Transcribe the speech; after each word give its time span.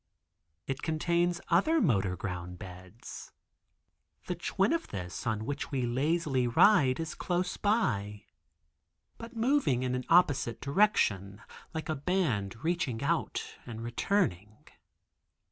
It 0.65 0.81
contains 0.81 1.39
other 1.49 1.79
motor 1.79 2.15
ground 2.15 2.57
beds. 2.57 3.31
The 4.25 4.33
twin 4.33 4.73
of 4.73 4.87
this 4.87 5.27
on 5.27 5.45
which 5.45 5.69
we 5.69 5.85
lazily 5.85 6.47
ride 6.47 6.99
is 6.99 7.13
close 7.13 7.55
by, 7.55 8.25
but 9.19 9.35
moving 9.35 9.83
in 9.83 9.93
an 9.93 10.05
opposite 10.09 10.59
direction, 10.59 11.43
like 11.75 11.87
a 11.87 11.93
band 11.95 12.63
reaching 12.63 13.03
out 13.03 13.59
and 13.67 13.83
returning. 13.83 14.65